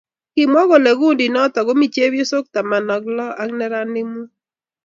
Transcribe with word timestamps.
Kimw 0.33 0.55
kole 0.69 0.91
kikundit 0.93 1.31
noto 1.33 1.59
komii 1.67 1.93
chepyosoo 1.93 2.47
taman 2.53 2.87
ak 2.95 3.03
look, 3.15 3.35
neranik 3.57 4.05
muut 4.11 4.31